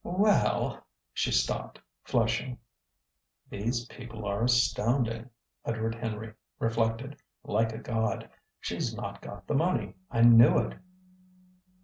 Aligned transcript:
"Well" 0.03 0.83
she 1.13 1.31
stopped, 1.31 1.79
flushing. 2.01 2.57
("These 3.51 3.85
people 3.85 4.25
are 4.25 4.43
astounding," 4.43 5.29
Edward 5.63 5.93
Henry 5.93 6.33
reflected, 6.57 7.17
like 7.43 7.71
a 7.71 7.77
god. 7.77 8.27
"She's 8.59 8.95
not 8.95 9.21
got 9.21 9.45
the 9.45 9.53
money. 9.53 9.93
I 10.09 10.21
knew 10.21 10.57
it!") 10.57 10.73